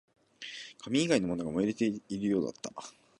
[0.79, 2.73] 紙以外のものも燃えているようだった